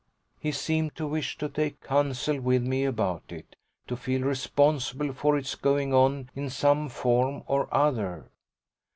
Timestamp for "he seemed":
0.39-0.95